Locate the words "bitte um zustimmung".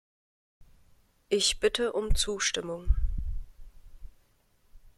1.59-2.95